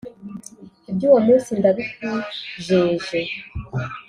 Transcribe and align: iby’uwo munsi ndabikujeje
iby’uwo 0.89 1.19
munsi 1.27 1.49
ndabikujeje 1.59 3.19